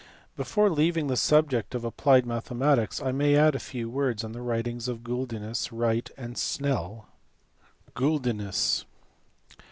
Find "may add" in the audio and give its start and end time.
3.11-3.53